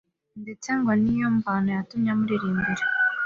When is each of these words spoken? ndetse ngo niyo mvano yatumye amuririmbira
ndetse 0.41 0.69
ngo 0.79 0.91
niyo 1.01 1.27
mvano 1.37 1.69
yatumye 1.77 2.09
amuririmbira 2.13 2.83